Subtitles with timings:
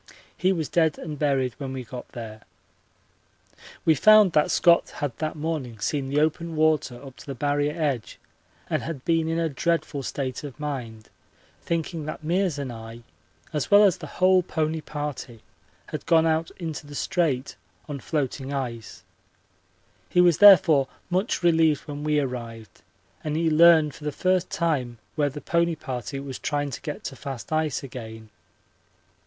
[0.35, 2.41] He was dead and buried when we got there.
[3.85, 7.79] We found that Scott had that morning seen the open water up to the Barrier
[7.79, 8.17] edge
[8.67, 11.09] and had been in a dreadful state of mind,
[11.61, 13.03] thinking that Meares and I,
[13.53, 15.43] as well as the whole pony party,
[15.89, 17.55] had gone out into the Strait
[17.87, 19.03] on floating ice.
[20.09, 22.81] He was therefore much relieved when we arrived
[23.23, 27.03] and he learned for the first time where the pony party was trying to get
[27.03, 28.31] to fast ice again.